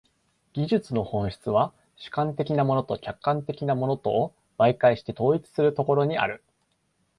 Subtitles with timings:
[0.53, 6.43] 技術の本質は主観的なものと客観的なものとを媒介して統一するところにある。